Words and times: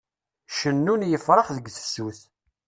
Cennun 0.59 1.01
yefṛax 1.11 1.47
deg 1.55 1.65
tefsut. 1.69 2.19